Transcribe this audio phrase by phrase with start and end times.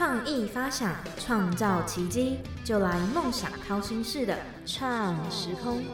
[0.00, 4.34] 创意发想，创造奇迹，就来梦想掏心式的
[4.64, 5.84] 创时空。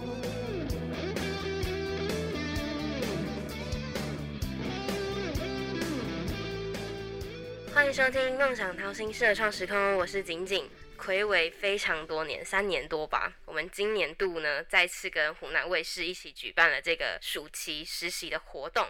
[7.74, 10.70] 欢迎收听《梦想掏心式的创时空》，我是景景。
[10.96, 13.30] 魁违非常多年，三年多吧。
[13.44, 18.86] 我们今年度呢，再次跟湖南卫视一起举办了这个暑期实习的活动。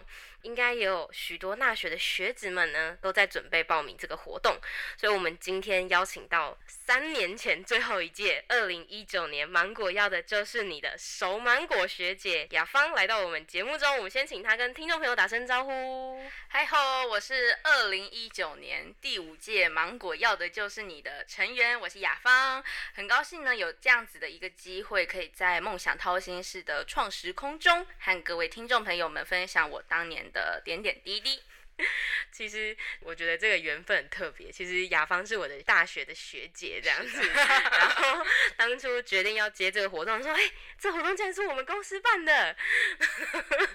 [0.47, 4.57] 应该也有许多大学的学子们呢，都在准备报名这个活动，
[4.97, 16.23] 所以我们今天邀请到三年前最后一届，二零一九年芒果要的就是你的熟芒果学姐雅芳来到我们节目中，我们先请她跟听众朋友打声招呼。
[16.47, 22.63] 嗨吼，我是二零一九年第五届芒果要的就是你的成员，我是雅芳，
[22.95, 30.25] 很高兴呢有这样子的一个机会，可以在梦想掏心式的创时空中和各位听众朋友们分享我当年。
[30.37, 31.43] 的点点滴滴，
[32.31, 34.53] 其实我觉得这个缘分很特别。
[34.53, 37.23] 其实雅芳是我的大学的学姐，这样子。
[37.33, 38.27] 然后
[38.57, 42.55] 当初决定要接这个活动，说：“哎，这活动竟然是我们公司办的。”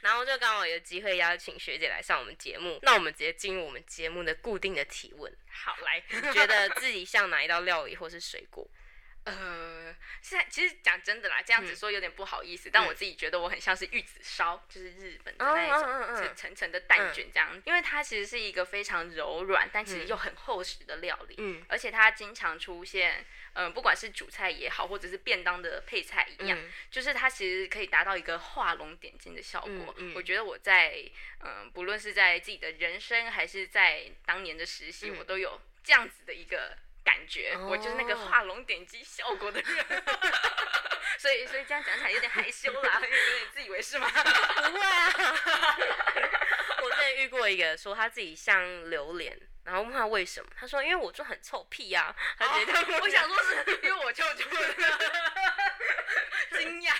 [0.00, 2.78] 然后就刚好有机会邀请学姐来上我们节目。
[2.80, 5.30] 那我们直接进入我们节目的固定的提问。
[5.52, 6.00] 好，来，
[6.32, 8.66] 觉得自己像哪一道料理或是水果？
[9.24, 26.58] 呃，现在其实讲真的啦，这样子说有点不好意思，但我自己觉得我很像是玉子烧，就是日本的那一种层层层的蛋卷这样，因为它其实是一个非常柔软，但其实又很厚实的料理，嗯，而且它经常出现，嗯，不管是主菜也好，或者是便当的配菜一样，
[26.90, 29.94] 就是它其实可以达到一个画龙点睛的效果。
[30.14, 31.04] 我觉得我在，
[31.44, 36.76] 嗯，不论是在自己的人生还是在当年的实习，我都有这样子的一个。
[37.04, 40.02] 感觉我就是那个画龙点睛效果的人，
[41.18, 43.12] 所以所以这样讲起来有点害羞啦，有点
[43.52, 44.08] 自以为是吗？
[44.10, 45.12] 不会啊，
[46.82, 56.92] 我之前遇过一个说他自己像榴莲，然后问他为什么，他说因为我就很臭屁呀，他觉得我想说是因为我臭臭的，惊讶。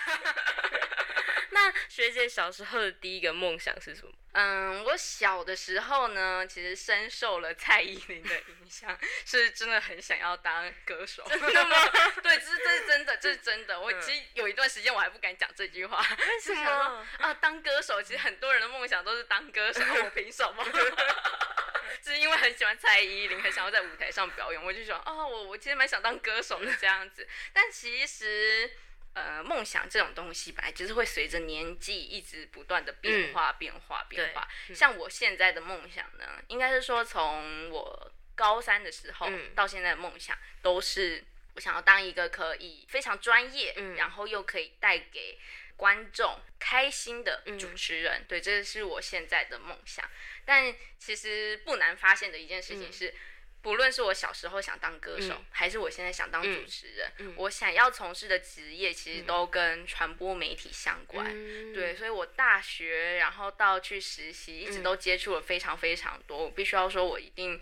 [1.53, 4.11] 那学姐小时候的第一个梦想是什么？
[4.33, 11.21] 嗯，我小的时候呢，其实深受了蔡依林的影响，是真的很想要当歌手。
[11.27, 11.75] 真的 吗？
[12.23, 13.77] 对，这是这是真的，这是真的。
[13.77, 17.05] 我其实有一段时间我还不敢讲这句话，为什么？
[17.19, 20.65] 啊，当歌手，其实很多人的梦想都是当歌手，我凭什么？
[22.01, 27.27] 是因为很喜欢蔡依林，很想要在舞台上表演，我就说，哦，我我其实蛮想当歌手的这样子。
[27.51, 28.71] 但其实。
[29.13, 34.47] 呃，梦想这种东西本来就是会随着年纪一直不断的变化、变化、变化。
[34.73, 41.21] 像我现在的梦想呢，应该是说从我高三的时候到现在的梦想，都是
[41.55, 45.37] 我想要当一个可以非常专业，然后又可以带给
[45.75, 48.23] 观众开心的主持人。
[48.29, 50.09] 对，这是我现在的梦想。
[50.45, 53.13] 但其实不难发现的一件事情是。
[53.61, 61.25] 不论是我小时候想当歌手，还是我现在想当主持人，我想要从事的职业其实都跟传播媒体相关。
[61.73, 66.37] 对，所以我大学然后到去实习，一直都接触了非常非常多。
[66.45, 67.61] 我必须要说，我一定。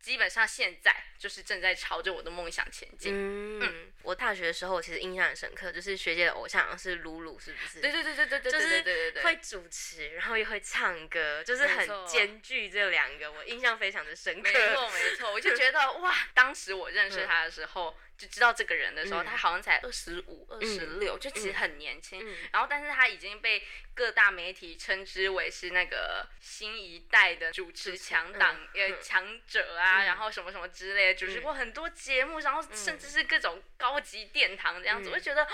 [0.00, 3.12] 基本上现在就是正在朝着我的梦想前进。
[3.14, 7.80] 嗯，我大学的时候其实印象很深刻，就是学姐的偶像是鲁鲁，是不是？
[7.80, 14.50] 对对对对对对，就是对对对，会主持，然后又会唱歌，就是很兼具这两个，我印象非常的深刻。
[14.52, 17.96] 没错没错，我就觉得 哇，当时我认识他的时候。
[18.20, 22.22] 就知道这个人的时候，他好像才二十五、二十六，就其实很年轻。
[22.52, 35.48] 然后，但是他已经被各大媒体称之为是那个新一代的主持强党、呃强者啊，然后什么什么之类的，主持过很多节目，然后甚至是各种高级殿堂这样子，我就觉得。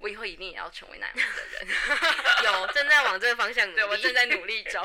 [0.00, 1.66] 我以后一定也要成为那样的人，
[2.44, 4.84] 有正在往这个方向努力， 对我正在努力中。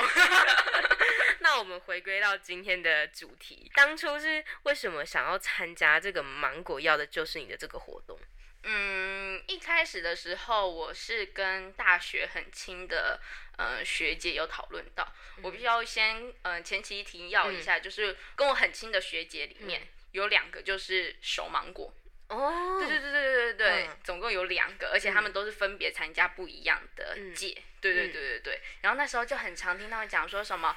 [1.41, 8.17] 那我们回归到今天的主题，当初是为什么想要参加这个芒果要的就是你的这个活动？
[8.63, 13.19] 嗯，一开始的时候我是跟大学很亲的
[13.57, 15.05] 呃学姐有讨论到，
[15.41, 21.93] 我必须要先呃前期提要一下，就是跟我很亲的学姐里面有两个就是熟芒果。
[22.29, 28.61] 哦，对对对对对对对，总共有两个，而且他们都是分别参加不一样的届，对对对对对。
[28.81, 30.75] 然后那时候就很常听他们讲说什么，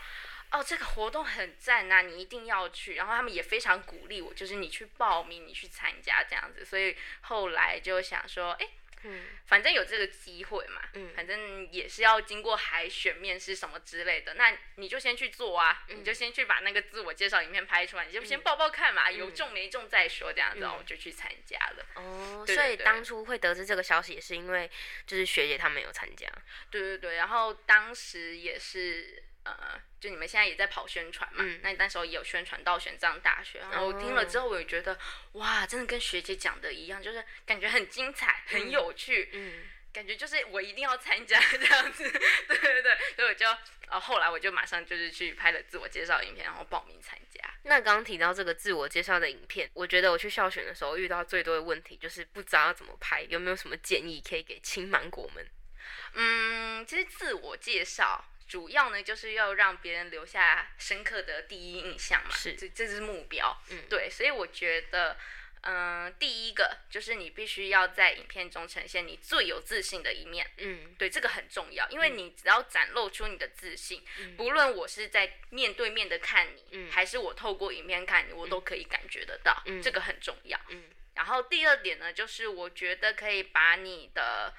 [0.50, 2.94] 哦，这个活动很赞呐，你一定要去。
[2.94, 6.64] 然后他们也非常鼓励我，就是你去报名，你去参加这样子。
[6.64, 8.68] 所以后来就想说，哎。
[9.04, 21.86] 嗯，反正有这个机会嘛，嗯，反正也是要经过海选、面试什么之类的，那你就先去做啊，你就先去把那个自我介绍影片拍出来，你就先报报看嘛，有中没中再说，这样子我就去参加了。
[21.96, 24.70] 哦，所以当初会得知这个消息，也是因为
[25.06, 26.28] 就是学姐他们有参加。
[26.70, 29.22] 对对对，然后当时也是。
[29.44, 34.96] 呃，就你们现在也在跑宣传嘛，嗯那你那时候也有宣传到玄奘大学，然后我听了之后，我也觉得
[35.32, 42.08] 哇，真的跟学姐讲的一样，就是感觉很精彩，很有趣，嗯感觉就是我一定要参加 这样子，
[42.48, 43.46] 对对对，所以我就
[43.88, 47.42] 呃后来我就马上就是去拍了自我介绍影片，然后报名参加。
[47.64, 55.46] 那刚刚提到这个自我介绍的影片，我觉得我去校选的时候遇到最多的问题就是不知道要怎么拍，有没有什么建议可以给青芒果们？
[56.14, 63.56] 嗯，其实自我介绍主要呢就是要让别人留下深刻的第一印象嘛，是这这是目标。
[63.70, 65.16] 嗯对，所以我觉得，
[65.62, 70.46] 嗯、第一个就是你必须要在影片中呈现你最有自信的一面。
[70.58, 80.60] 嗯对，这个很重要，因为你只要展露出你的自信，嗯不论我是在面对面的看你，嗯还是我透过影片看你，我都可以感觉得到，嗯这个很重要。
[80.68, 84.52] 嗯然后第二点呢，就是我觉得可以把你的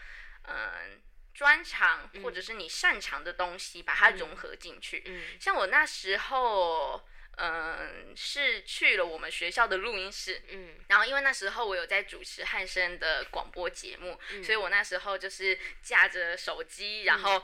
[0.48, 1.00] 嗯
[1.34, 5.04] 专长或者是你擅长的东西，把它融合进去。
[5.06, 5.24] 嗯。
[5.40, 7.04] 像我那时候，
[7.38, 10.76] 嗯，是去了我们学校的录音室，嗯。
[10.88, 17.44] 然后因为那时候我有在主持汉声的广播节目，所以我那时候就是架着手机，然后。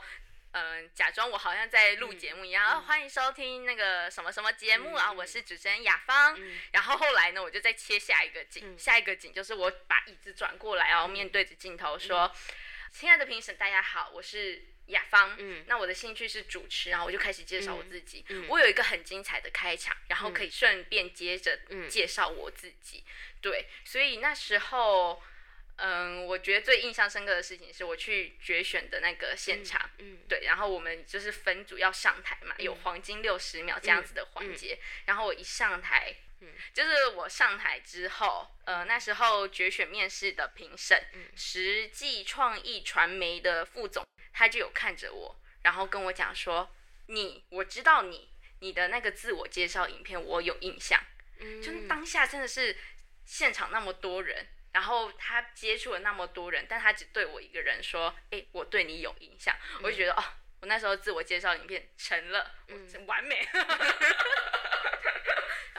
[0.52, 6.34] 嗯，假装我好像在录节目一样，哦，欢迎收听那个什么什么节目啊，嗯我是主持人雅芳。
[6.36, 6.58] 嗯。
[6.72, 8.76] 然后后来呢，我就再切下一个景，嗯。
[8.76, 12.28] 下一个景就是我把椅子转过来，然后面对着镜头说
[12.92, 15.36] ：“亲爱的评审，大家好，我是雅芳。
[15.38, 18.24] 嗯那我的兴趣是主持，然后我就开始介绍我自己。
[18.28, 23.04] 嗯我有一个很精彩的开场，然后可以顺便接着嗯介绍我自己。
[23.40, 25.22] 对，所以那时候。
[25.82, 34.78] 嗯，我觉得最印象深刻的事情是我去决选的那个现场，嗯对，然后我们就是分组要上台嘛，有黄金六十秒这样子的环节。
[35.06, 46.74] 然后我一上台，嗯就是我上台之后，呃，那时候决选面试的评审，嗯实际创意传媒的副总，他就有看着我，然后跟我讲说
[47.06, 51.00] ：“你，我知道你，你的那个自我介绍影片我有印象。”
[51.42, 52.76] 嗯就是当下真的是
[53.24, 54.46] 现场那么多人。
[54.72, 59.52] 然后他接触了那么多人，但他只对我一个人说：“哎，我对你有印象。
[59.82, 60.22] 我就觉得哦，
[60.60, 63.44] 我那时候自我介绍影片成了，嗯我完美。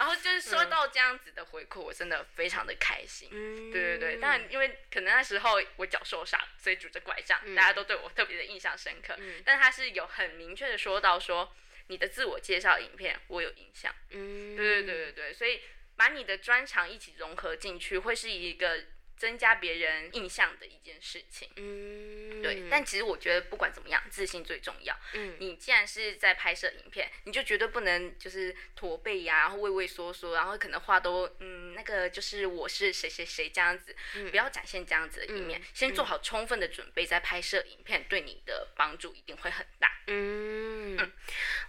[0.02, 3.30] 然后就是收到这样子的回馈，我真的非常的开心。
[3.32, 9.14] 嗯对对对，但因为可能那时候我脚受伤，所以拄着拐杖，大家都对我特别的印象深刻。
[9.20, 11.56] 嗯但他是有很明确的说到说，
[11.86, 13.94] 你的自我介绍影片我有印象。
[14.10, 15.62] 嗯对对对对对，所以
[15.96, 18.86] 把你的专长一起融合进去，会是一个
[19.18, 21.48] 增加别人印象的一件事情。
[21.58, 24.96] 嗯对，但其实我觉得不管怎么样，自信最重要。
[25.14, 33.96] 嗯你既然是在拍摄影片，你就绝对不能就是驼背呀、然后畏畏缩缩，然后可能话都嗯那个就是我是谁谁谁这样子，
[34.30, 39.92] 不要展现这样子的一面，嗯先做好充分的准备，再拍摄影片，对你的帮助一定会很大。
[40.08, 41.12] 嗯，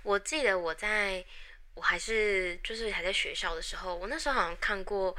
[0.02, 1.24] 我记得我在
[1.74, 5.16] 我还是就是还在学校的时候，我那时候好像看过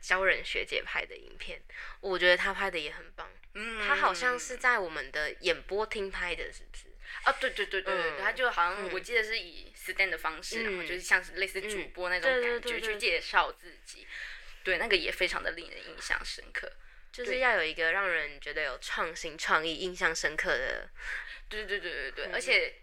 [0.00, 1.60] 教人学姐拍的影片，
[2.00, 3.28] 我觉得她拍的也很棒。
[3.54, 6.84] 嗯他好像是在我们的演播厅拍的，是不是？
[7.24, 8.90] 啊，对对对对对，嗯他就好像嗯。
[8.92, 12.94] 我记得是以 stand 的方式，然后嗯就是像是类似主播那种对对感觉对对。
[12.94, 14.06] 去介绍自己，
[14.64, 16.70] 对，那个也非常的令人印象深刻。
[17.12, 20.88] 就是要有一个让人觉得有创新、创意、印象深刻的。
[21.50, 22.74] 对对对对对，嗯而且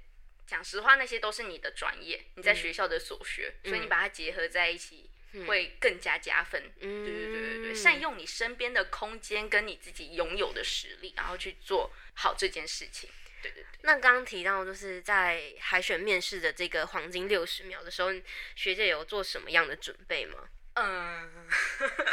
[0.46, 2.56] 讲实话，那些都是你的专业，你在嗯。
[2.56, 3.90] 学校的所学，所以你嗯。
[3.90, 6.72] 把它结合在一起，嗯会更加加分。
[6.80, 13.10] 嗯，对对对对对，善用你身边的空间跟你自己拥有的实力，然后去做好这件事情。
[13.42, 13.80] 对对对。
[13.84, 18.10] 那刚刚提到，就是在海选面试的这个黄金六十秒的时候，
[18.56, 20.50] 学姐有做什么样的准备吗？
[20.76, 21.48] 嗯，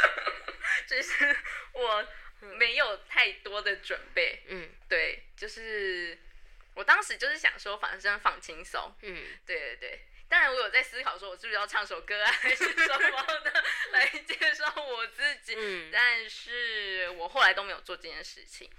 [0.87, 1.35] 就是
[1.73, 2.07] 我
[2.57, 6.17] 没有太多的准备，嗯对，就是
[6.75, 10.01] 我当时就是想说，反正放轻松，嗯对对对。
[10.29, 15.55] 当然，我有在思考说，我是不是要唱首歌啊，还是什么的来介绍我自己。
[15.57, 18.69] 嗯但是我后来都没有做这件事情。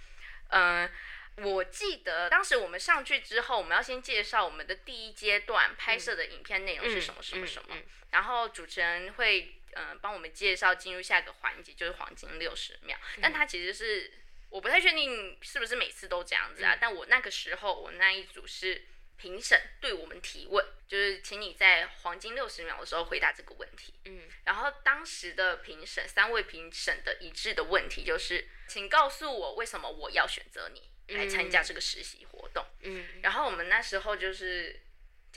[0.51, 0.91] 嗯、
[1.37, 12.99] 我记得当时我们上去之后，我们要先介绍我们的第一阶段拍摄的影片内容是什么什么什么，嗯嗯然后主持人会嗯、呃帮我们介绍进入下一个环节，就是黄金六十秒。
[13.23, 14.13] 但他其实是
[14.51, 18.85] 我不太确定是不是每次都这样子啊，但我那个时候我那一组是。
[19.19, 23.93] 评审对我们提问，就是请你在黄金六十秒的时候回答这个问题。
[24.05, 32.65] 嗯然后当时的评审，三位评审的一致的问题就是，请告诉我为什么我要选择你来参加这个实习活动。
[32.83, 34.81] 嗯然后我们那时候就是。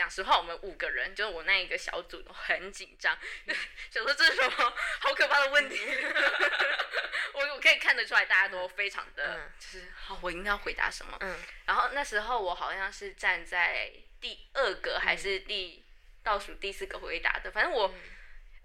[0.02, 3.16] 讲实话，我们五个人，就是我那一个小组都很紧张，
[3.92, 5.78] 想说这是什么好可怕的问题。
[7.34, 11.16] 我我可以看得出来，大家都非常的，就是好，我应该要回答什么？
[11.20, 15.84] 嗯，然后那时候我好像是站在第二个还是第
[16.24, 17.94] 倒数第四个回答的，反正我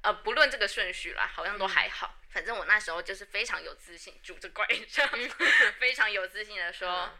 [0.02, 2.14] 呃不论这个顺序啦，好像都还好。
[2.30, 5.06] 反正我那时候就是非常有自信，拄着拐杖，
[5.78, 7.12] 非常有自信的说。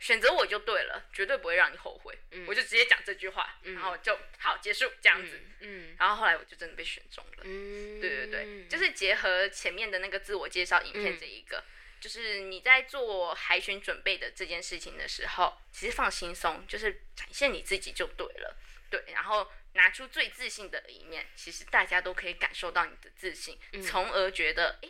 [0.00, 2.18] 选择我就对了，绝对不会让你后悔。
[2.46, 5.40] 我就直接讲这句话，然后就好结束这样子。
[5.60, 7.42] 嗯，然后后来我就真的被选中了。
[7.44, 11.62] 嗯，对对对，就是结合前面的那个自我介绍影片这一个，
[12.00, 18.56] 就是你在做海选准备的这件事情的时候，其实放轻松，就是展现你自己就对了。
[18.90, 24.88] 对，然后拿出最自信的一面，其实大家都可以感受到你的自信，从而觉得哎。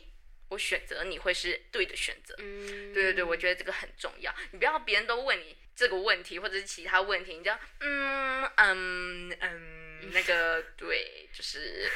[0.53, 4.35] 我选择你会是对的选择，嗯，对对对，我觉得这个很重要。
[4.53, 11.91] 你不要别人都问你这个问题或者是其他问题，你就嗯嗯嗯，那个对，就是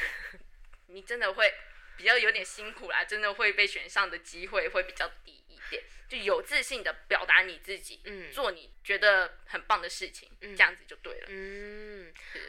[0.89, 1.53] 你真的会
[1.97, 5.83] 比较有点辛苦啦，真的会被选上的机会会比较低一点。
[6.09, 11.27] 就有自信的表达你自己，嗯，做你觉得很棒的事情，这样子就对了。
[11.29, 11.96] 嗯，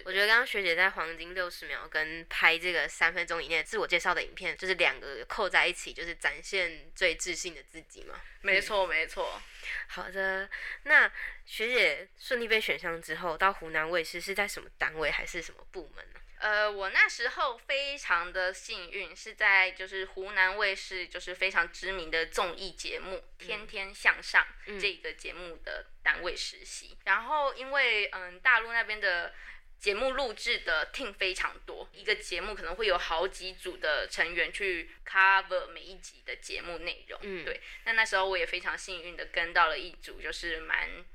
[0.05, 8.19] 我觉得刚刚学姐在黄金六十秒跟拍这个三分钟以内自我介绍的影片，就是两个扣在一起，就是展现最自信的自己嘛。
[8.41, 9.41] 没错，没错。
[9.87, 10.49] 好的，
[10.83, 11.11] 那
[11.45, 16.19] 学姐顺利被选上之后，到湖南卫视是在什么单位还是什么部门呢？
[16.39, 24.45] 呃，我那时候非常的幸运，是在就是湖南卫视，就是非常知名的综艺节目《天天向上》
[24.79, 26.95] 这个节目的单位实习。
[27.05, 29.33] 然后因为嗯，大陆那边的
[29.79, 37.19] 节目录制的 team 非常多，一个节目可能会有好几组的成员去 cover 每一集的节目内容。
[37.23, 37.61] 嗯，对。
[37.85, 41.05] 那那时候我也非常幸运的跟到了一组，就是蛮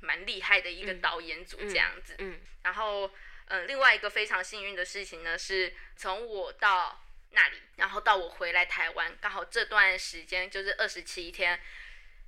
[0.00, 2.14] 蛮厉害的一个导演组这样子。
[2.18, 3.10] 嗯，然后。
[3.52, 11.60] 嗯，另外一个非常幸运的事情呢，是从我到那里，然后到我回来台湾，刚好这段时间就是二十七天，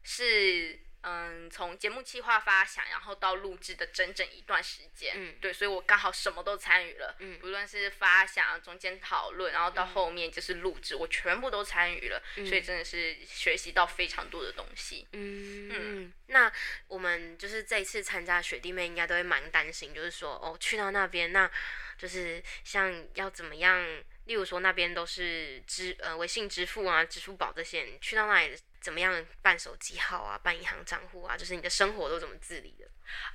[0.03, 0.81] 是。
[1.03, 15.09] 嗯，从节目计划发想，然后到录制的整整一段时间，嗯，对，所以我刚好什么都参与了，嗯，不论是发想、中间讨论，然后到后面就是录制，我全部都参与了，所以真的是学习到非常多的东西。
[15.13, 16.53] 嗯嗯，那
[16.87, 21.51] 我们就是这一次参加学弟妹应该都会蛮担心，就是说哦，去到那边，那
[21.99, 23.85] 就是像要怎么样，
[24.27, 28.57] 例如说那边都是支呃微信支付啊、支付宝这些，去到那里。
[28.83, 32.87] 怎么样办手机号啊，办银行账户啊，就是你的生活都怎么自理的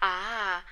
[0.05, 0.63] 啊？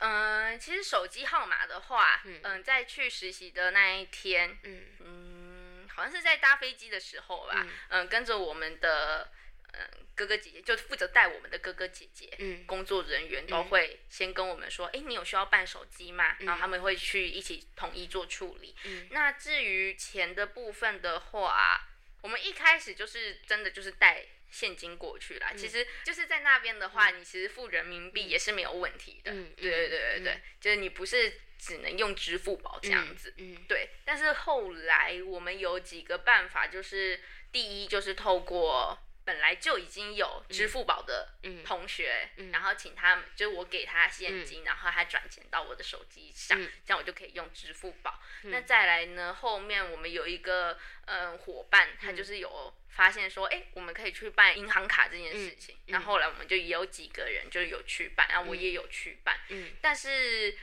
[0.00, 9.32] 嗯，其实手机号码的话，嗯，在去实习的那一天，嗯嗯，好像是在搭飞机的时候吧，嗯，跟着我们的
[9.72, 9.80] 嗯
[10.14, 16.36] 哥哥姐姐，就负责带我们的哥哥姐姐，嗯，工作人员都会先跟我们说，哎，你有需要办手机吗？
[16.40, 18.76] 然后他们会去一起统一做处理。
[18.84, 21.87] 嗯，那至于钱的部分的话。
[22.22, 29.32] 我们一开始就是真的就是带现金过去啦，其实就是在那边的话，你其实付人民币也是没有问题的。
[29.32, 33.34] 嗯，对对对对对，就是你不是只能用支付宝这样子。
[33.36, 33.90] 嗯，对。
[34.04, 37.20] 但是后来我们有几个办法，就是
[37.52, 38.98] 第一就是透过。
[39.28, 48.18] 本来就已经有支付宝的同学，然后请他，就是我给他现金，然后他转钱到我的手机上，这样我就可以用支付宝。
[48.44, 55.76] 那再来呢，后面我们有一个嗯伙伴，他就是有发现说，哎，我们可以去办银行卡这件事情。
[55.88, 59.38] 那后来我们就也有几个人就有去办，然后我也有去办。
[59.50, 60.56] 嗯，但是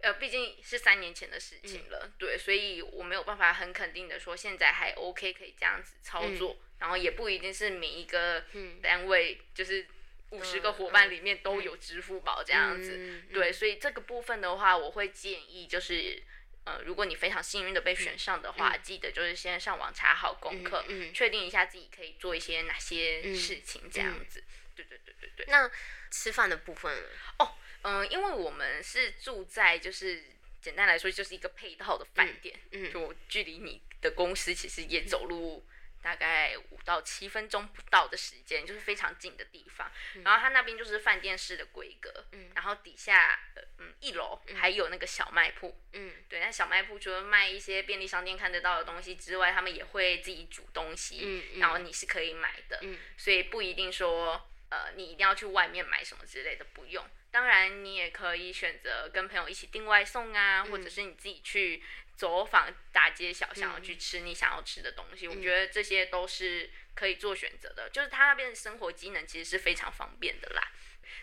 [0.00, 6.56] 呃，毕竟是三年前的事情了，对，所以我没有办法很肯定的说现在还 OK 可以这样子操作。
[6.82, 8.44] 然后也不一定是每一个
[8.82, 9.86] 单位，就是
[10.30, 16.20] 五十个伙伴里面都有支付宝这样子，对，所以这个部分的话，我会建议就是，
[16.64, 20.84] 呃，如果你非常幸运的被选上的话，记得就是先上网查好功课，
[21.14, 24.42] 确定一下自己可以做一些哪些事情这样子。
[24.74, 25.46] 对对对对对。
[25.48, 25.70] 那
[26.10, 26.92] 吃饭的部分
[27.38, 30.24] 哦，嗯，因为我们是住在就是
[30.60, 35.64] 简单来说就是一个配套的饭店，嗯，就距离你的公司其实也走路。
[36.02, 39.90] 大概五到七分钟不到的时间，就是非常近的地方。
[40.24, 43.38] 然后它那边就是饭店式的规格，嗯，然后底下，
[43.78, 57.08] 嗯，一楼还有那个小卖铺，嗯，对，那小卖铺除了卖一些便利商店看得到的东西之外，他们也会自己煮东西，嗯，然后你是可以买的，嗯，所以不一定说，呃，你一定要去外面买什么之类的，不用。
[57.30, 61.82] 当然，你也可以选择跟朋友一起订外送啊，或者是你自己去。
[62.22, 67.90] 走访大街小巷去吃你想要吃的东西，我觉得这些都是可以做选择的。
[67.90, 70.62] 就是他那边的生活机能其实是非常方便的啦。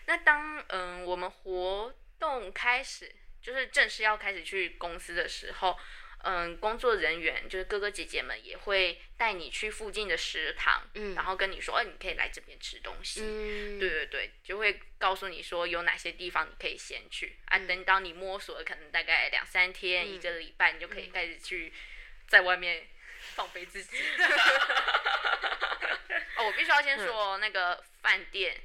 [0.04, 5.78] 那当嗯我们活动开始，就是正式要开始去公司的时候，
[6.22, 13.20] 嗯，工作人员就是哥哥姐姐们也会带你去附近的食堂，嗯然后跟你说，哎、你可以来这边吃东西。
[13.22, 17.56] 嗯，对对对，就会告诉你说有哪些地方你可以先去啊。
[17.56, 21.72] 嗯等到你摸索了可能大概两三天、嗯一个礼拜，你就可以嗯开始去
[22.28, 22.86] 在外面
[23.34, 23.96] 放飞自己。
[26.36, 28.56] 哦，我必须要先说、那个饭店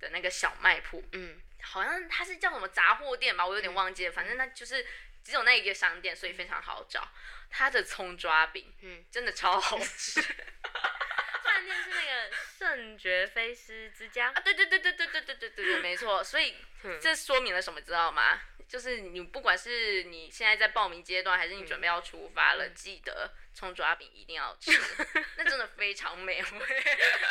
[0.00, 4.12] 的那个小卖铺，嗯好像它是叫什么杂货店吧，我有点忘记了。
[4.12, 4.86] 反正那就是
[5.24, 7.08] 只有那一个商店，所以非常好找。
[7.50, 10.20] 它的葱抓饼嗯， 真的超好吃
[11.42, 16.22] 饭店是那个圣爵菲斯之家啊！，对对对对对对对对对对，没错。
[16.22, 18.40] 所以嗯这说明了什么，知道吗？
[18.66, 24.72] 就是你不管是你现在在报名阶段，还是你准备要出发了，记得葱抓饼一定要吃，
[25.36, 26.48] 那真的非常美味。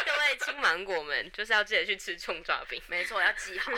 [0.05, 2.81] 各位青芒果们，就是要记得去吃葱抓饼。
[2.87, 3.71] 没错，要记好。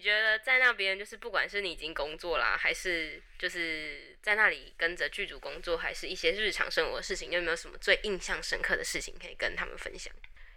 [0.00, 10.10] 你觉得在那边，就是不管是你已经工作啦，还是就是在那里跟着剧组工作，还是一些日常生活的事情，有没有什么最印象深刻的事情可以跟他们分享？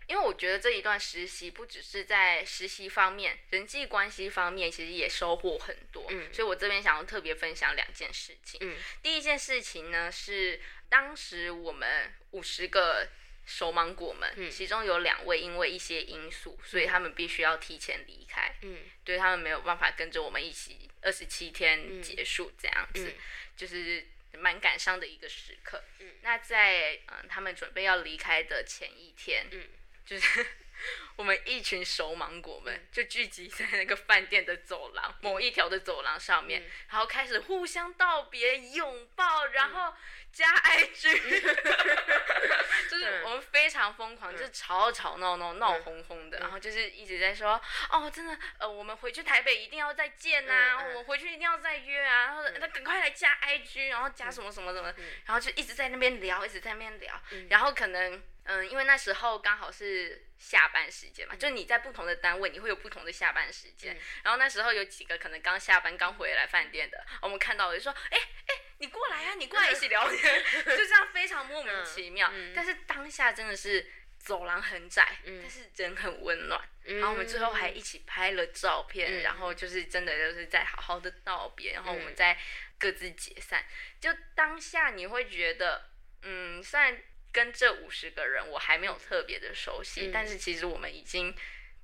[0.07, 6.05] 因为我觉得这一段实习不只是在实习方面，人际关系方面其实也收获很多。
[6.09, 8.57] 嗯所以我这边想要特别分享两件事情。
[8.63, 13.09] 嗯第一件事情呢是当时我们五十个
[13.45, 14.49] 手芒果们，嗯。
[14.49, 18.77] 其中有两位因为一些因素，所以他们必须要提前离开，嗯。
[19.03, 23.13] 对他们没有办法跟着我们一起二十七天嗯结束这样子，嗯
[23.55, 25.83] 就是蛮感伤的一个时刻。
[25.99, 26.13] 嗯。
[26.21, 29.67] 那在嗯他们准备要离开的前一天，嗯。
[30.05, 30.45] 就是
[31.15, 36.71] 我们一群熟芒果们就聚集在那个饭店的走廊某一条的走廊上面，嗯。
[36.89, 39.93] 然后开始互相道别、拥抱，然后
[40.31, 41.13] 加 IG，、
[42.89, 43.23] 就是嗯。
[43.23, 47.61] 我们非常疯狂，就是吵吵闹闹、闹嗯哄哄的，然后就是一直在说，
[47.91, 55.05] 哦，真的，呃，我们回去台北一定要再见呐、我们回去一定要再约啊，然后那赶快来加 IG，然后加什么什么什么，嗯。
[55.25, 57.47] 然后就一直在那边聊，一直在那边聊，嗯。
[57.49, 58.21] 然后可能。
[58.45, 63.95] 嗯，因为那时候刚好是下班时间嗯嘛，就是你在不同的单位，你会有不同的下班时间。
[63.95, 70.43] 嗯然后那时候有几个可能刚下班、刚回来饭店的，我们看到我就说：“哎、哎、你过来啊，你过来一起聊天。
[70.65, 72.31] ”就这样非常莫名其妙。
[72.55, 76.59] 但是当下真的是走廊很窄，嗯但是人很温暖。
[76.85, 82.37] 嗯然后我们最后还一起拍了照片，嗯然后就是真的就是在好好的道别，然后我们嗯再
[82.77, 83.65] 各自解散。
[84.01, 85.89] 就当下你会觉得，
[86.23, 87.01] 嗯，虽然
[87.33, 91.35] 跟这五十个人我还没有特别的熟悉，嗯但是其实我们已经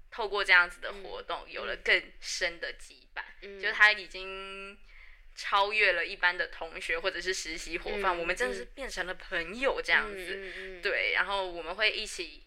[0.09, 4.77] 透过这样子的活动，有了更深的羁绊，嗯就是他已经。
[5.35, 10.35] 超越了一般的同学或者是实习伙伴，嗯我们真的是嗯变成了朋友这样子。
[10.35, 12.43] 嗯嗯嗯对，然后我们会一起，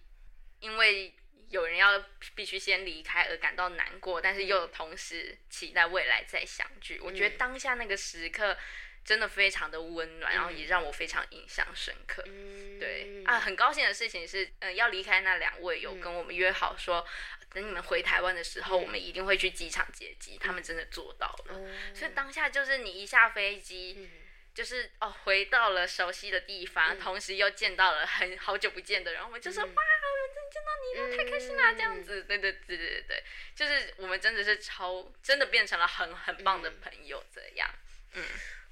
[0.61, 1.15] 因为
[1.49, 7.01] 有人要必须先离开而感到难过，但是又同时期待未来再相聚。
[7.01, 8.59] 我觉得嗯当下那个时刻
[9.05, 12.23] 真的非常的温暖，然后也让我非常印象深刻。
[12.27, 12.79] 嗯。
[12.79, 17.07] 对啊，很高兴的事情是，嗯、要离开那两位有跟我们约好说，
[17.53, 18.83] 等你们回台湾的时候，嗯。
[18.83, 20.39] 我们一定会去机场接机。
[20.39, 21.71] 他们真的做到了，哦。
[21.95, 24.11] 所以当下就是你一下飞机，嗯。
[24.55, 26.99] 就是哦，回到了熟悉的地方，嗯。
[26.99, 29.67] 同时又见到了很好久不见的人，我们就说、嗯。
[29.67, 31.73] 哇，我们真的见到你了，太开心啦！
[31.73, 36.81] 这样子，对对对对对对，就是我们真的是超，真的变成了很很棒的嗯。
[36.83, 37.71] 朋友，这样，
[38.13, 38.23] 嗯，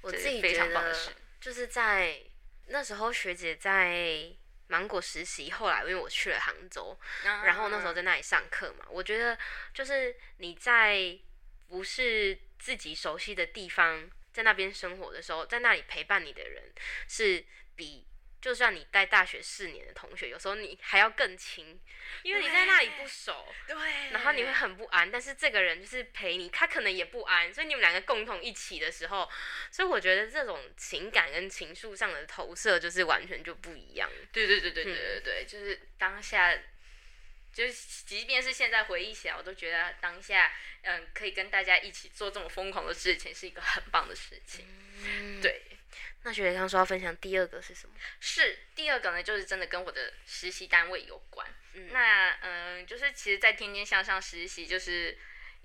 [0.01, 2.19] 我自己非常觉得棒就是在
[2.67, 4.31] 那时候学姐在
[4.67, 9.37] 芒果实习，后来因为我去了杭州，然后那时候在那里上课嘛，我觉得
[9.73, 11.17] 就是你在
[11.67, 16.73] 不是自己熟悉的地方，在那边生活的时候，在那里陪伴你的人
[17.07, 18.07] 是比。
[18.41, 21.79] 就算你带大学四年的同学，有时候你还要更亲，
[22.23, 23.75] 因为你在那里不熟，对，
[24.09, 29.29] 然后你会很不安，但是这个人就是陪你，他可能也不安，所以你们两个共同一起的时候，
[29.69, 34.09] 所以我觉得这种情感跟情愫上的投射就是完全就不一样。
[34.31, 36.51] 对对对对对嗯对对，就是当下，
[37.53, 37.73] 就是
[38.05, 40.51] 即便是现在回忆起来，我都觉得当下，
[40.81, 44.65] 嗯，可以跟大家一起做这么疯狂的事情，是一个很棒的事情。
[45.03, 45.61] 嗯，对，
[46.23, 47.95] 那学姐刚说要分享第二个是什么？
[48.19, 51.47] 是第二个呢，就是真的跟我的实习单位有关。
[51.73, 55.17] 嗯那嗯、呃就是其实，在天天向上实习，就是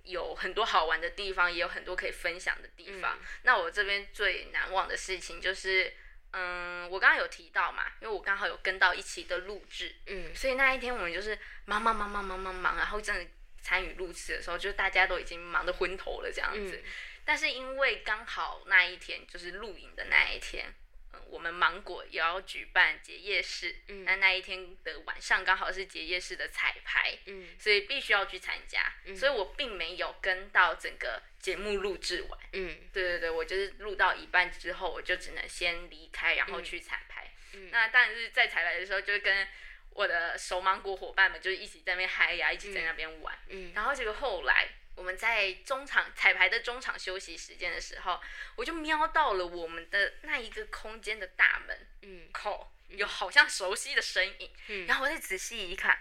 [0.05, 3.19] 有很多好玩的地方，也有很多可以分享的地方。
[3.21, 5.93] 嗯那我这边最难忘的事情就是，
[6.33, 16.77] 嗯，我刚刚有提到嘛，因为我刚好有跟到一期的录制，嗯所以那一天我们就是忙忙忙忙忙忙忙，然后真的参与录制的时候，就是大家都已经忙得昏头了这样子。
[16.77, 16.91] 嗯
[17.27, 20.73] 但是因为刚好那一天就是录影的那一天，
[21.13, 32.39] 嗯，我们芒果也要举办结业式，嗯那那一天的晚上刚好是结业式的彩排，嗯所以必须要去参加，所以我并没有跟到整个节目录制完。
[32.53, 37.31] 嗯对对对，我就是录到一半之后，我就只能先离开，然后去彩排。
[37.71, 39.49] 那当然是在彩排的时候，就跟
[39.91, 43.35] 我的熟芒果伙伴们就是一起在那边嗨呀、一起在那边玩。
[43.49, 48.21] 嗯然后结果后来我们在中场彩排的中场休息时间的时候，
[48.57, 55.99] 我就瞄到了我们的那一个空间的大门嗯口有好像熟悉的身影，嗯然后我再仔细一看，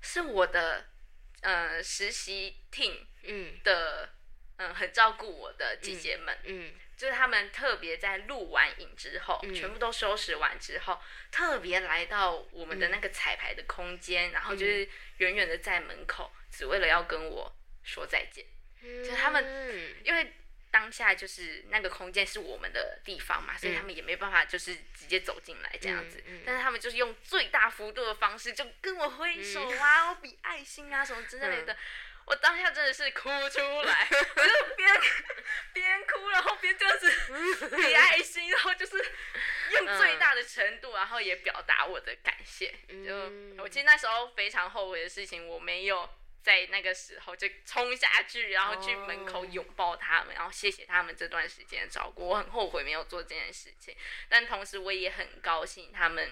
[0.00, 0.86] 是我的
[1.40, 4.10] 呃实习 team 嗯的
[4.58, 6.38] 嗯很照顾我的姐姐们。
[6.44, 10.98] 嗯就是他们特别在录完影之后，嗯全部都收拾完之后，
[11.30, 17.54] 特别来到我们的那个彩排的空间，然后就是远远的在门口，只为了要跟我
[17.86, 18.44] 说再见。
[18.82, 19.94] 嗯，就是他们嗯。
[20.04, 20.34] 因为
[20.70, 26.42] 当下就是那个空间是我们的地方嘛，所以他们也没办法就是直接走进来这样子，嗯嗯。
[26.44, 31.72] 但是他们就是用最大幅度的方式，就跟我挥手啊，我比爱心啊什么之类的。
[31.72, 31.76] 嗯。
[32.26, 35.00] 我当下真的是哭出来， 我就边
[35.72, 37.08] 边哭，然后边这样子
[37.76, 38.96] 比爱心，然后就是
[39.70, 42.74] 用最大的程度，然后也表达我的感谢。
[42.88, 43.56] 就嗯。
[43.60, 46.10] 我其实那时候非常后悔的事情，我没有
[46.46, 52.28] 在那个时候就冲下去，然后去门口哦拥抱他们，然后谢谢他们这段时间的照顾。
[52.28, 53.96] 我很后悔没有做这件事情，
[54.28, 56.30] 但同时我也很高兴他们。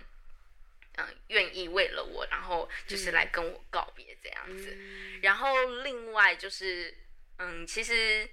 [0.97, 4.77] 嗯，愿意为了我，然后就是来跟我告别这样子。
[4.79, 6.97] 嗯然后另外就是，
[7.39, 8.31] 嗯，其实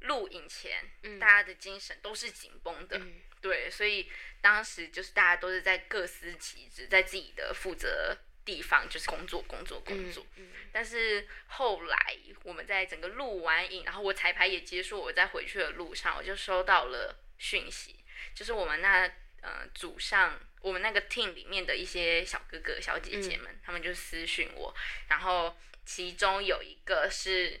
[0.00, 4.10] 录影前，嗯大家的精神都是紧绷的，嗯对，所以
[4.40, 8.16] 当时就是大家都是在各司其职，在自己的负责
[8.48, 10.24] 地方就是工作、工作、工作。
[10.36, 17.96] 嗯但是后来我们在整个录完影，然后我彩排也结束，我在回去的路上，我就收到了讯息，
[18.34, 19.10] 就是我们那
[19.42, 24.74] 呃组上我们那个 team 里面的一些小哥哥、小姐姐们，他们就私讯我，
[25.08, 27.60] 然后其中有一个是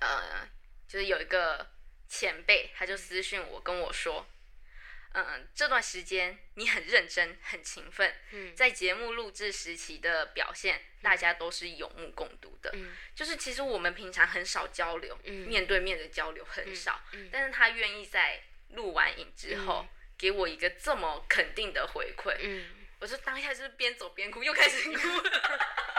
[0.00, 0.48] 呃，
[0.86, 1.70] 就是有一个
[2.08, 4.26] 前辈，他就私讯我跟我说。
[5.14, 12.70] 嗯，这段时间你很认真、很勤奋，嗯在节目录制时期的表现，大家都是有目共睹的。
[12.74, 22.66] 嗯就是其实我们平常很少交流，嗯面对面的交流很少，嗯但是他愿意在录完影之后、嗯给我一个这么肯定的回馈，嗯
[22.98, 25.30] 我就当下就是边走边哭，又开始哭了。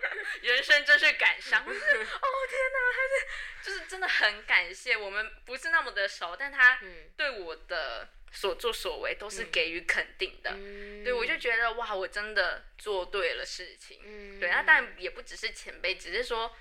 [0.42, 3.26] 人生真是感伤， 哦天哪，还是
[3.62, 10.50] 就是真的很感谢我们不是那么的熟，但他嗯对我的所作所为都是给予肯定的。
[10.54, 14.00] 嗯对，我就觉得哇，我真的做对了事情。
[14.04, 16.54] 嗯对，那当然也不只是前辈，只是说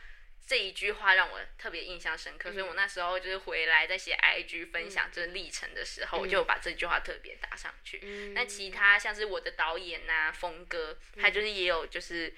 [0.48, 8.00] 这一句话让我特别印象深刻，所以我嗯那时候就是回来在写 IG 分享这历程的时候，我就把这句话特别打上去。
[8.04, 12.34] 嗯那其他像是我的导演呐、峰哥，他就是也有就是。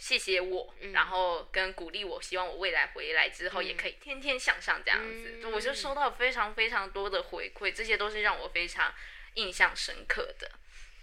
[0.00, 5.40] 谢谢我，嗯然后跟鼓励我，希望我未来回来之后也可以天天向上这样子。
[5.42, 8.92] 嗯我就收到非常非常多的回馈，这些都是让我非常
[9.34, 10.50] 印象深刻的。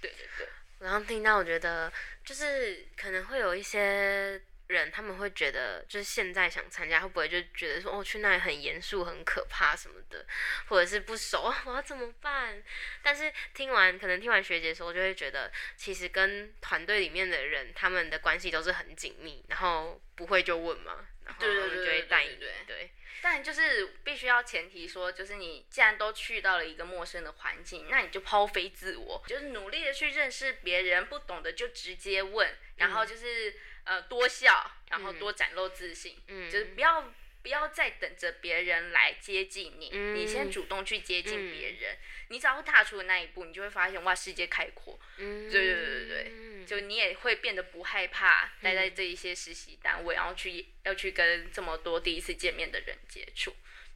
[0.01, 0.47] 对对对，
[0.79, 1.93] 我刚刚听到，我觉得
[2.25, 10.25] 就是可能会有一些人，他们会觉得就是现在想参加，会不会就觉得说哦去那里很严肃、很可怕什么的，
[10.67, 12.61] 或者是不熟，啊 我要怎么办？
[13.01, 33.53] 但是听完可能听完学姐说，就会觉得其实跟团队里面的人他们的关系都是很紧密，然后不会就问嘛，然后他们就会带你，对对对，但就是必须要前提说，就是你既然都去到了一个陌生的环境，那你就抛飞自我，就是努力的去认识别人，不懂的就直接问，然后就是、
[33.87, 40.15] 呃多笑，然后多展露自信，嗯就是不要不要再等着别人来接近你，嗯。
[40.15, 41.51] 你先主动去接近嗯。
[41.51, 41.97] 别人，
[42.27, 53.55] 你只要踏出的那一步，你就会发现哇世界开阔，嗯，对对对对对嗯就你也会变得不害怕待在这一些实习单位，然后去要去跟这么多第一次见面的人接触。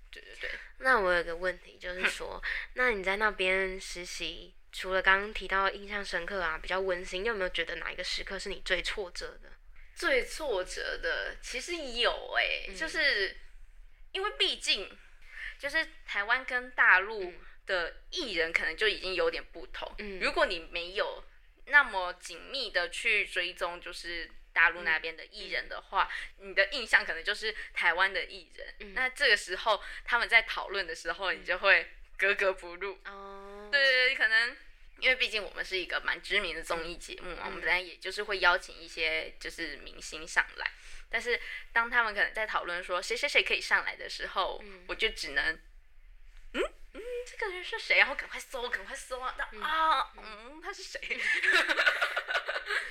[0.09, 2.41] 对对对，那我有个问题，就是说，
[2.75, 9.49] 那你在那边实习，除了刚刚提到印象深刻啊，比较温馨，你有没有觉得哪一个时刻是你最挫折的？
[9.95, 13.35] 最挫折的其实有哎、嗯就是
[14.11, 14.89] 因为毕竟
[15.59, 19.93] 就是台湾跟大陆嗯的艺人可能就已经有点不同。
[19.99, 21.23] 嗯如果你没有
[21.65, 24.29] 那么紧密的去追踪，就是。
[24.53, 28.75] 大陆那边的艺人的话，你的印象可能就是台湾的艺人。
[28.81, 32.99] 嗯那这个时候他们在讨论的时候，你就会格格不入。
[33.05, 34.57] 哦，对对对，可能
[35.01, 40.71] 因为毕竟我们是一个蛮知名的综艺节目嘛，我们本来也就是会邀请一些就是明星上来，
[41.09, 41.41] 但是
[41.73, 45.55] 当他们可能在讨论说谁谁谁可以上来的时候，嗯我就只能
[46.53, 46.61] 嗯
[46.93, 47.97] 嗯这个人是谁？
[47.97, 49.35] 然后赶快搜，赶快搜啊！
[49.61, 50.99] 啊，嗯，他是谁？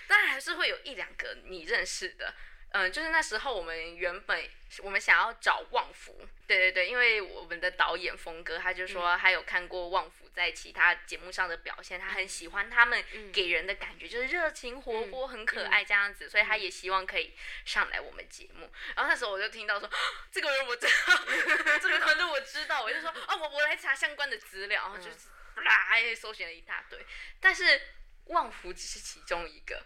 [0.08, 2.34] 当然还是会有一两个你认识的。
[2.72, 4.48] 嗯，就是那时候我们原本
[4.82, 18.70] 我们想要找旺福，对对对，因为我们的导演峰哥他就说他有看过旺福在其他节目上的表现，他很喜欢他们给人的感觉就是热情活泼、很可爱这样子，所以他也希望可以上来我们节目。
[18.94, 19.90] 然后那时候我就听到说
[20.30, 21.24] 这个人我知道，
[21.82, 25.28] 这个团队我知道，我就说啊，我我来查相关的资料，然后就是
[25.64, 27.04] 啦，搜寻了一大堆，
[27.40, 27.80] 但是。
[28.26, 29.82] 旺福只是其中一个，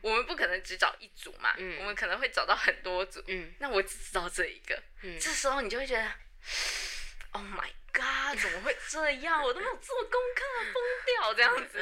[0.00, 4.82] 我们不可能只找一组嘛，我们可能会找到很多组，嗯那我只知道这一个，
[5.20, 6.12] 这时候你就会觉得
[7.32, 9.42] ，Oh my God，怎么会这样？
[9.42, 11.78] 我都没有做功课，疯掉这样子，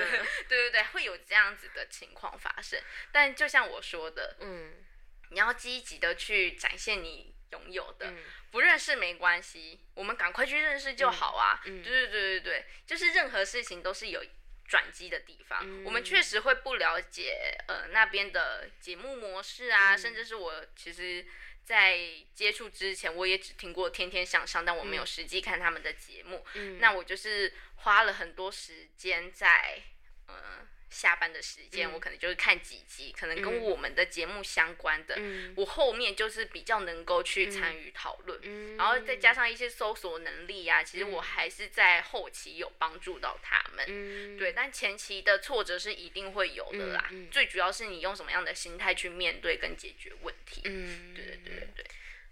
[0.49, 2.83] 对对对，会有这样子的情况发生。
[3.13, 4.75] 但就像我说的，嗯，
[5.31, 8.13] 你要积极的去展现你拥有的，
[8.51, 14.21] 不认识没关系，我们赶快去认识就好啊，对对对对对，就是任何事情都是有。
[14.67, 21.27] 转机的地方，我们确实会不了解呃那边的节目模式啊，甚至是我其实，
[21.65, 21.99] 在
[22.35, 26.45] 接触之前，我也只听过《天天向上》，但我没有实际看他们的节目。
[26.81, 29.83] 那我就是花了很多时间在
[30.27, 30.67] 呃。
[30.93, 35.19] 下班的时间，我可能就是看几集，可能跟我们的节目相关的，
[35.57, 51.87] 我后面就是比较能够去参与讨论，然后再加上一些搜索能力啊，其实我还是在后期有帮助到他们，对，但前期的挫折是一定会有的啦，最主要是你用什么样的心态去面对跟解决问题，嗯，对对对对对。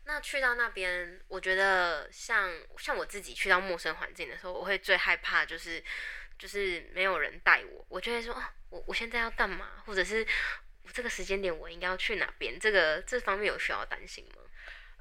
[0.04, 5.82] 那去到那边，我觉得像像我自己去到陌生环境的时候，我会最害怕就是。
[6.40, 9.82] 就是没有人带我，我就会说啊，我我现在要干嘛？
[9.84, 10.26] 或者是
[10.84, 12.58] 我这个时间点我应该要去哪边？
[12.58, 14.42] 这个这方面有需要担心吗？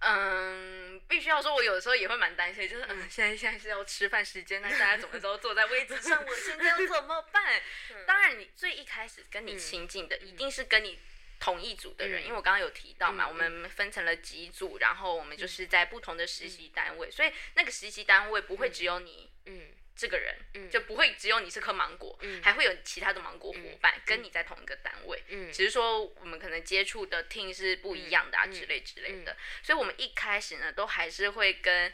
[0.01, 6.21] 嗯，必须要说，我有的时候也会蛮担心，就是嗯，现在现在是要吃饭时间，那大家怎么都坐在位置上？
[6.25, 7.61] 我现在要怎么办？
[8.05, 10.99] 当然，你最一开始跟你亲近的一定是跟你
[11.39, 19.71] 同一组的人，因为我刚刚有提到嘛，我们分成了几组，然后我们就是在不同的实习单位，所以那个实习单位不会只有你，嗯。
[19.99, 20.33] 这个人
[20.71, 31.93] 就不会只有你是颗芒果，还会有其他的芒果伙伴跟你在同一个单位，只是说我们可能接触的 team 是不一样的啊之类之类的，所以我们一开始呢都还是会跟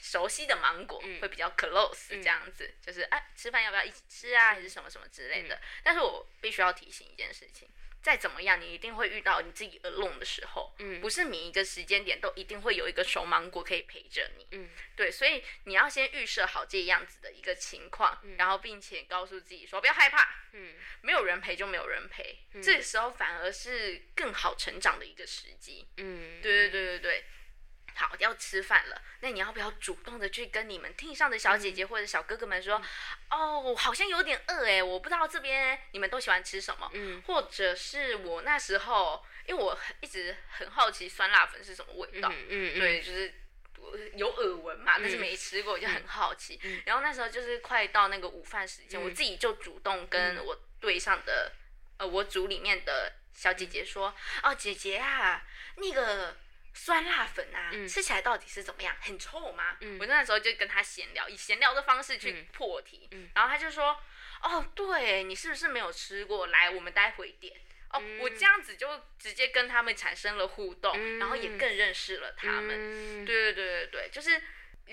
[0.00, 5.60] 熟悉的芒果会比较 close 这样子，就是哎吃饭要不要一起吃啊，还是什么什么之类的。
[5.84, 7.68] 但是我必须要提醒一件事情。
[8.02, 27.24] 再怎么样，你一定会遇到你自己 alone 的时候，嗯，不是每一个时间点都一定会有一个熟芒果可以陪着你，嗯，对，所以你要先预设好这样子的一个情况，然后并且告诉自己说不要害怕，嗯，没有人陪就没有人陪，这时候反而是更好成长的一个时机，嗯，对对对对对。
[27.98, 32.80] 好，要吃饭了，那你要不要主动的去跟你们厅上的小姐姐或者小哥哥们说，
[33.28, 43.34] 哦，好像有点饿哎，我不知道这边你们都喜欢吃什么，嗯，或者是我那时候，因为我一直很好奇酸辣粉是什么味道，嗯对，就是
[44.14, 46.60] 有耳闻嘛，但是没吃过，就很好奇。
[46.86, 51.50] 然后那时候就是快到那个午饭时间，我自己就主动跟我队上的，
[51.96, 55.42] 呃，我组里面的小姐姐说，哦，姐姐啊，
[55.74, 56.36] 那个。
[56.78, 58.96] 酸辣粉啊，吃起来到底是怎么样？
[59.00, 59.76] 很臭吗？
[59.98, 64.00] 我那时候就跟他闲聊，以闲聊的方式去破题，然后他就说
[64.42, 66.46] ：“哦，对你是不是没有吃过？
[66.46, 67.60] 来，我们待会点。”
[67.92, 73.24] 哦，我这样子就直接跟他们产生了互动，然后也更认识了他们。
[73.24, 74.40] 对对对对对，就是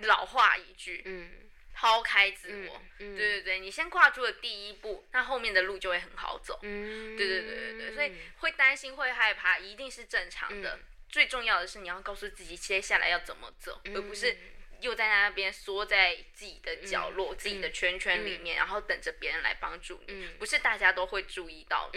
[0.07, 1.29] 老话一句，嗯
[1.73, 2.81] 抛开自我。
[2.97, 6.57] 对对对，你先跨出了第一步，那后面的路就会很好走。
[6.61, 10.79] 对对对对对，所以会担心会害怕，一定是正常的。
[11.09, 14.37] 最重要的是，你要告诉自己接下来要怎么走，而不是
[14.81, 20.27] 又在那边缩在自己的角落、自己的圈圈里面，然后等着别人来帮助你。
[20.37, 21.89] 不是大家都会注意到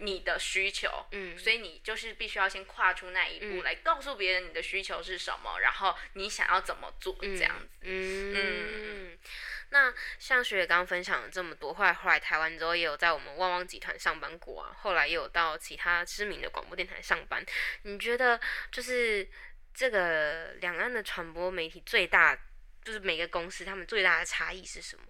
[0.00, 0.88] 你的需求，
[1.36, 7.68] 所以你就是必须要先跨出那一步，来告诉别人你的需求是什么，然后你想要怎么做这样子。
[7.82, 9.18] 嗯。
[9.72, 17.42] 那像学姐刚刚分享了这么多，后来后来台湾之后也有在我们旺旺集团上班过啊，后来也有到其他知名的广播电台上班。
[17.84, 18.38] 你觉得
[18.70, 19.26] 就是
[19.72, 22.38] 这个两岸的传播媒体最大，
[22.84, 25.04] 就是每个公司他们最大的差异是什么？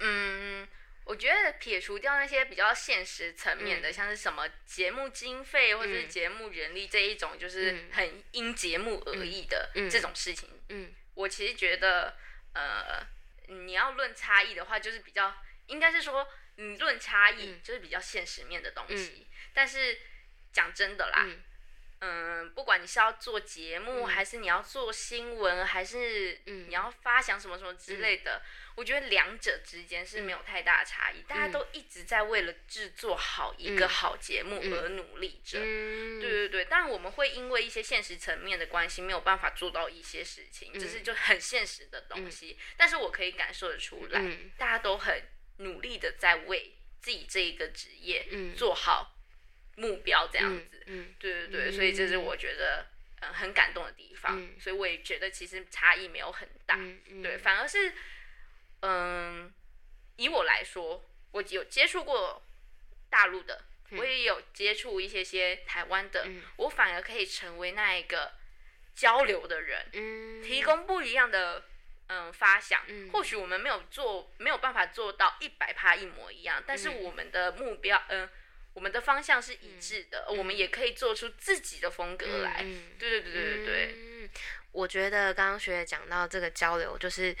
[0.00, 0.68] 嗯，
[1.04, 10.50] 我觉得撇除掉那些比较现实层面的，像是什么节目经费或者是节目人力这一种，就是很因节目而异的这种事情。
[10.68, 12.14] 嗯，我其实觉得，
[12.52, 13.15] 呃。
[13.48, 15.34] 你要论差异的话，就是比较
[15.66, 19.26] 应该是说，你论差异就是比较现实面的东西。
[19.52, 19.98] 但是
[20.52, 21.26] 讲真的啦，
[22.00, 28.42] 嗯，不管你是要做节目，还是你要做新闻，还是你要发想什么什么之类的，
[28.76, 31.22] 我觉得两者之间是没有太大的差异。
[31.22, 35.58] 大家都一直在为了制作好一个好节目而努力着。
[35.58, 42.56] 对对对，当然我们会因为一些现实层面的关系，没有办法做到一些事情，这是就很现实的东西。
[42.76, 44.22] 但是我可以感受得出来，
[44.56, 45.22] 大家都很
[45.58, 49.12] 努力的在为自己这一个职业做好。
[49.78, 52.86] 目标这样子，嗯，对对对，所以这是我觉得
[53.20, 56.78] 嗯很感动的地方，所以我也觉得其实差异没有很大，
[57.22, 57.92] 对，反而是
[58.80, 59.52] 嗯
[60.16, 62.42] 以我来说，我有接触过
[63.10, 68.32] 大陆的，我也有接触一些些台湾的，我反而可以成为那一个
[68.94, 71.64] 交流的人，嗯，提供不一样的
[72.08, 78.28] 嗯发想，或许我们没有做没有办法做到一百趴一模一样，但是我们的目标嗯。
[78.76, 82.62] 我们的方向是一致的，我们也可以做出自己的风格来。
[82.98, 83.94] 对对对对对对。
[83.96, 84.30] 嗯，
[84.72, 87.34] 我觉得刚刚学姐讲到这个交流，就是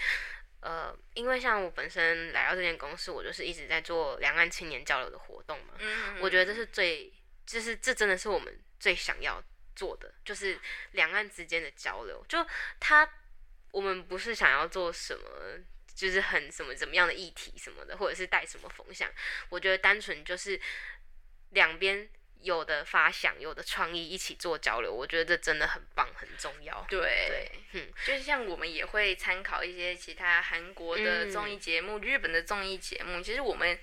[0.66, 5.74] 呃，因为像我本身来到这间公司，我就是一直在做两岸青年交流的活动嘛。
[5.78, 7.12] 嗯我觉得这是最，
[7.46, 9.40] 就是这真的是我们最想要
[9.76, 10.58] 做的，就是
[10.92, 12.24] 两岸之间的交流。
[12.28, 12.44] 就
[12.80, 13.08] 他，
[13.70, 15.24] 我们不是想要做什么，
[15.94, 19.08] 就是很什么怎么样的议题什么的，或者是带什么风向。
[19.50, 20.60] 我觉得单纯就是。
[21.50, 22.06] 两边
[22.46, 26.86] 有的发想，有的创意一起做交流，我觉得这真的很棒，很重要。
[26.88, 33.76] 对，嗯，就是像我们也会参考一些其他韩国的综艺节目、日本的综艺节目，其实我们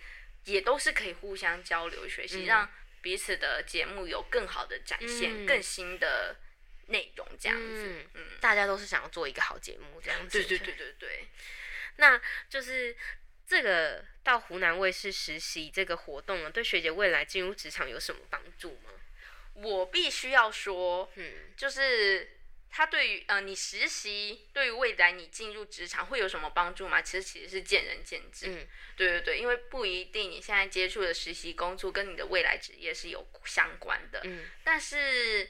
[0.45, 2.71] 也都是可以互相交流学习，让
[3.01, 6.37] 彼此的节目有更好的展现、更新的
[6.87, 8.05] 内容，这样子。
[8.13, 10.41] 嗯，大家都是想要做一个好节目，这样子。
[10.41, 11.27] 对对对对对，
[11.97, 12.95] 那就是。
[13.53, 18.89] 这个到湖南卫视实习这个活动呢，对学姐未来进入职场有什么帮助吗？
[19.53, 22.39] 我必须要说，嗯，就是
[22.71, 26.99] 他对于呃你实习对于未来你进入职场会有什么帮助吗？
[26.99, 28.47] 其实其实是见仁见智。
[28.47, 34.21] 嗯，对对对，因为不一定你现在接触的实习工作跟你的未来职业是有相关的。
[34.23, 35.47] 嗯，但是。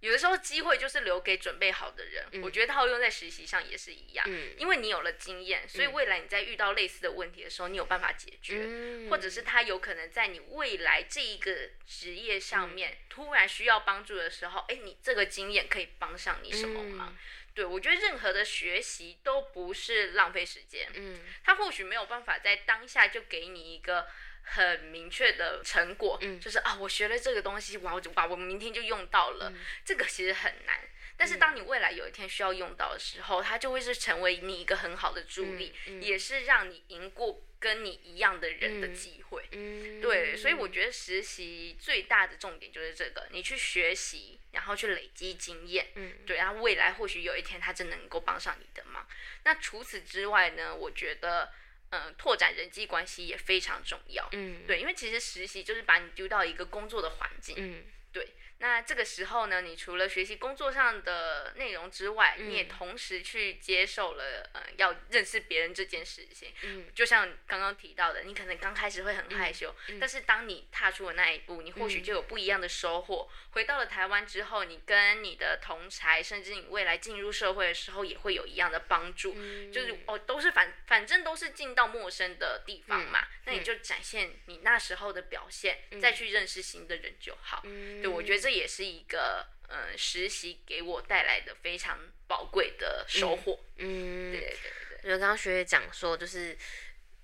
[0.00, 4.24] 有的时候机会就是留给准备好的人，我觉得套用在实习上也是一样，
[4.56, 17.16] 因为你有了经验，所以未来你在遇到类似的问题的时候，你有办法解决，或者是他有可能在你未来这一个职业上面突然需要帮助的时候，哎，你这个经验可以帮上你什么忙？
[17.54, 24.06] 对我觉得任何的学习都不是浪费时间，嗯，他或许没有办法在当下就给你一个。
[24.50, 29.52] 很明确的成果，嗯，就是啊，我学了这个东西，哇，我就把我明天就用到了。
[29.84, 30.80] 这个其实很难，
[31.16, 39.44] 但是当你未来有一天需要用到的时候，它就会是成为你一个很好的助力，也是让你赢过跟你一样的人的机会。
[39.52, 45.88] 嗯，对，所以我觉得实习最大的重点就是这个，你去学习，然后去累积经验。
[45.94, 49.06] 嗯，对，然后未来或许有一天它真能够帮上你的忙。
[49.44, 50.74] 那除此之外呢？
[50.74, 51.52] 我觉得。
[51.90, 54.28] 嗯，拓展人际关系也非常重要。
[54.32, 57.54] 嗯，对，因为其实实习就是把你丢到一个工作的环境。
[57.58, 58.28] 嗯，对。
[58.60, 66.52] 那这个时候呢，你除了学习工作上的内容之外，你也同时去接受了呃要认识别人这件事情。
[66.62, 73.30] 嗯，就像刚刚提到的，你可能刚开始会很害羞，但是当你踏出了那一步，你或许就有不一样的收获。
[73.52, 79.34] 回到了台湾之后，你跟你的同才，甚至你未来进入社会的时候，也会有一样的帮助。
[79.72, 87.62] 就是哦，都是反反正都是进到陌生的地方嘛，那你就展现你那时候的表现，再去认识新的人就好。
[87.62, 88.58] 对，我觉得这。
[88.58, 93.60] 也是一个嗯，实习给我带来的非常宝贵的收获。
[93.76, 94.56] 嗯，对对对
[94.88, 94.98] 对。
[95.04, 96.56] 因为刚刚学姐讲说，就是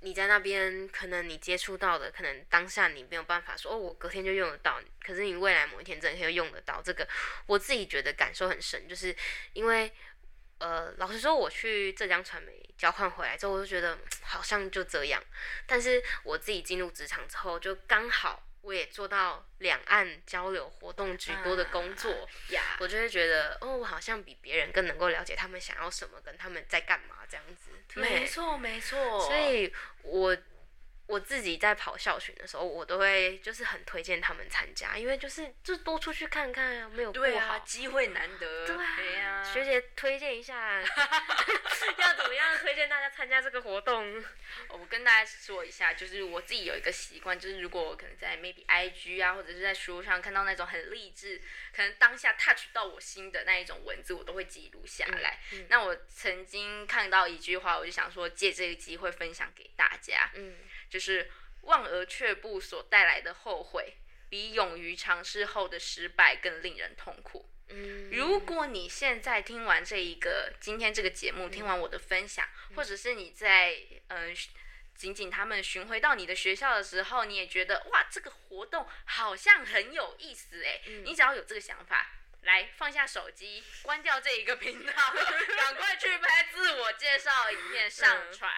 [0.00, 4.80] 你在那边，可能你接触到的，可能当下你没有办法说哦，我隔天就用得到。
[5.02, 6.80] 可是你未来某一天真的可以用得到。
[6.80, 7.08] 这个
[7.46, 9.16] 我自己觉得感受很深，就是
[9.54, 9.90] 因为
[10.58, 15.20] 呃，老实说，我去浙江传媒交换回来之后，我就觉得好像就这样。
[15.66, 18.46] 但是我自己进入职场之后，就刚好。
[18.64, 22.28] 我也做到两岸交流活动居多的工作，
[22.80, 27.70] 我就会觉得，哦，我好像比别人更能够了解他们想要什么，跟他们在干嘛这样子。
[28.00, 29.20] 没错，没错。
[29.20, 29.72] 所以，
[30.02, 30.36] 我。
[31.06, 38.66] 我自己在跑校巡的时候，我都会就是很推荐他们参加，因为就是就多出去看看啊，没有不好，机会难得。
[38.66, 40.80] 对呀，学姐推荐一下，
[41.98, 44.24] 要怎么样推荐大家参加这个活动？
[44.68, 51.40] 我跟大家说一下，就是我自己有一个习惯，就是如果我可能在 maybe IG 啊，或者是在书上看到那种很励志，
[51.76, 55.38] 可能当下 touch 到我心的那一种文字，我都会记录下来。
[55.68, 60.30] 那我曾经看到一句话，我就想说借这个机会分享给大家。
[60.34, 60.56] 嗯。
[60.94, 61.28] 就是
[61.62, 63.96] 望而却步所带来的后悔，
[64.28, 67.50] 比勇于尝试后的失败更令人痛苦。
[67.70, 73.76] 嗯，如果你现在听完这一个今天这个节目，听完我的分享，或者是你在
[74.06, 74.32] 嗯。
[74.96, 80.80] 仅仅他们巡回到你的学校的时候，你也觉得哇，这个活动好像很有意思哎。
[81.04, 82.12] 你只要有这个想法，
[82.44, 84.92] 来放下手机， 关掉这一个频道，
[85.56, 88.50] 赶快去拍自我介绍影片上传。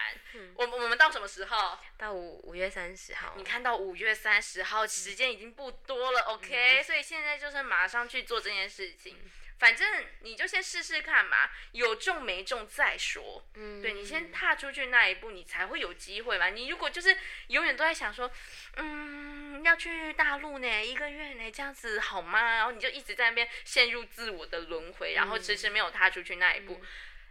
[0.55, 1.77] 我我们到什么时候？
[1.97, 3.33] 到五五月三十号。
[3.35, 6.83] 你看到五月三十号，时间已经不多了，OK？
[6.83, 9.17] 所以现在就是马上去做这件事情。
[9.59, 13.43] 反正你就先试试看嘛，有中没中再说。
[13.55, 16.49] 嗯，对你先踏出去那一步，你才会有机会嘛。
[16.49, 18.31] 你如果就是永远都在想说，
[18.75, 22.39] 嗯，要去大陆呢，一个月呢，这样子好吗？
[22.57, 26.79] 然后你就一直在那边陷入自我的轮回，然后迟迟没有踏出去那一步。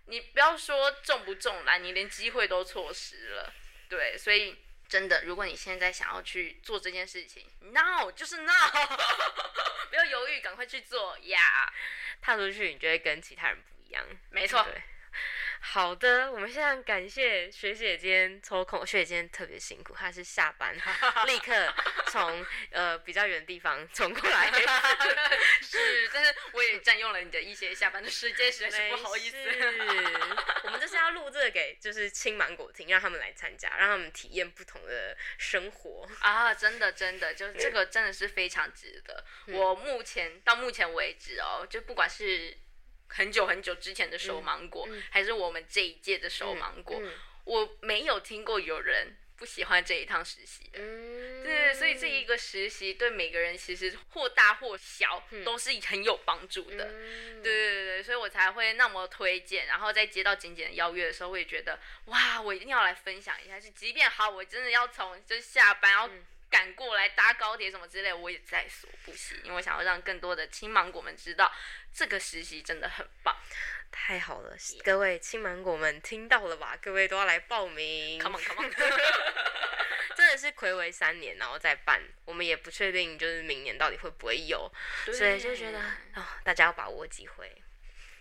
[0.07, 3.53] 你不要说中不中啦，你连机会都错失了。
[3.89, 4.57] 对，所以。
[4.89, 8.70] 真的，如果你现在想要去做这件事情，now 就是 now，
[9.91, 11.72] 不要犹豫，赶快去做呀！
[12.20, 14.05] 踏出去，你就会跟其他人不一样。
[14.30, 14.66] 没错。
[15.61, 20.74] 好的，我们现在感谢学姐今天抽空，学姐今天特别辛苦，她是下班
[21.26, 21.52] 立刻
[22.09, 24.50] 从呃比较远的地方 冲过来，
[25.61, 29.36] 是，但是我也占用了你的一些下班的时间，实在是不好意思。
[30.64, 36.54] 我们就是要录这个给就是青芒果听，让他们来参加，让他们体验不同的生活啊！
[36.54, 39.24] 真的真的，就这个真的是非常值得。
[39.48, 42.57] 我目前到目前为止哦，就不管是。
[43.09, 47.00] 很久很久之前的收芒果，还是我们这一届的收芒果，
[47.44, 50.78] 我没有听过有人不喜欢这一趟实习的。
[51.44, 56.84] 对，所以这一个实习对每个人其实或大或小都是很有帮助的。
[56.86, 59.66] 对对对对，所以我才会那么推荐。
[59.66, 63.61] 然后在接到简简的邀约的时候，我也觉得哇，我一定要来分享一下。
[63.61, 66.11] 就即便好，我真的要从就是下班要。
[66.57, 71.52] 赶过来搭高铁什么之类，我也在所不惜，因为我想要让更多的青芒果们知道，
[71.92, 73.36] 这个实习真的很棒，
[73.92, 74.57] 太好了！
[74.82, 76.74] 各位青芒果们听到了吧？
[76.80, 78.72] 各位都要来报名，Come on，Come on！
[80.16, 84.72] 真的是暌违三年，然后再办，我们也不确定就是明年到底会不会有，
[85.04, 85.78] 所以就觉得
[86.14, 87.62] 哦，大家要把握机会。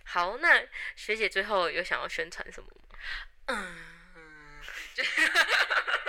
[0.03, 0.61] 好，那
[0.97, 2.99] 学姐最后有想要宣传什么吗？
[3.45, 4.61] 嗯，
[4.93, 5.01] 就。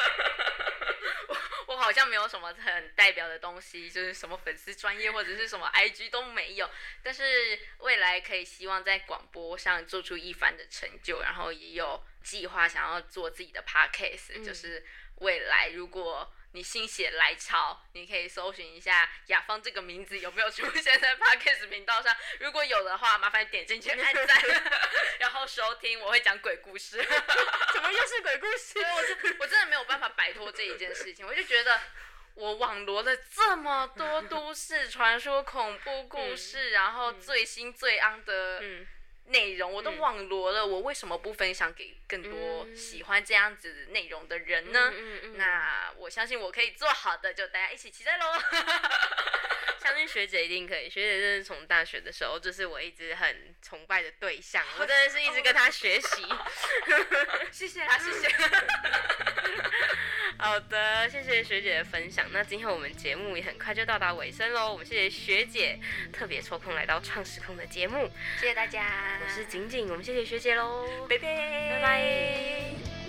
[1.76, 6.70] 我好像没有什么很代表的东西，就是什么粉丝专业或者是什么 IG 都没有。
[7.02, 14.84] 但是未来可以希望在广播上做出一番的成就，然后也有计划想要做自己的 Podcast，就是
[15.16, 16.32] 未来如果。
[16.56, 22.16] 你心血来潮，你可以搜寻一下雅芳这个名字有没有出现在 Podcast 频道上。
[22.40, 24.42] 如果有的话，麻烦点进去按赞，
[25.20, 26.00] 然后收听。
[26.00, 26.96] 我会讲鬼故事，
[27.74, 28.78] 怎么又是鬼故事？
[28.80, 31.26] 我真我真的没有办法摆脱这一件事情。
[31.26, 31.78] 我就觉得
[32.36, 38.62] 我网罗了这么多都市传说、恐怖故事，然后最新最昂的。
[39.28, 44.92] 内容我都网罗了，我为什么不分享给更多喜欢这样子内容的人呢？
[45.34, 48.24] 那我相信我可以做好的，就大家一起期待喽！
[49.82, 56.26] 相信学姐一定可以，学姐真是从大学的时候就是我一直很崇拜的对象，我真的是一直跟她学习。
[57.52, 58.28] 谢谢啊，谢谢。
[60.38, 62.26] 好的，谢谢学姐的分享。
[62.30, 64.70] 那今天我们节目也很快就到达尾声喽。
[64.72, 65.78] 我们谢谢学姐
[66.12, 69.18] 特别抽空来到创时空的节目，谢谢大家。
[69.24, 71.26] 我是景景，我们谢谢学姐喽，拜拜，
[71.70, 73.05] 拜拜。